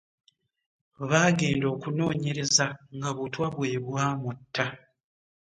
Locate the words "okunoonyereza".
1.75-2.65